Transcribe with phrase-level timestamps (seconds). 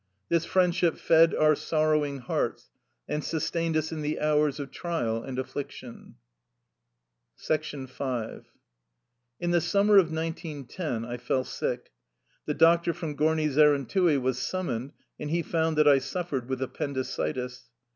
[0.29, 2.71] This friendship fed our sorrowing hearts,
[3.07, 6.15] and sustained us in the hours of trial and afuiction.
[7.47, 7.87] In
[9.51, 11.91] the summer of 1910 I fell sick.
[12.47, 17.69] The doctor from Gorni Zerentui was summoned, and he found that I suffered with appendicitis.